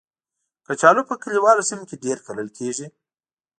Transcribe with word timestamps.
کچالو 0.67 1.01
په 1.09 1.15
کلیوالو 1.23 1.67
سیمو 1.69 1.87
کې 1.89 2.01
ډېر 2.03 2.17
کرل 2.25 2.49
کېږي 2.57 2.87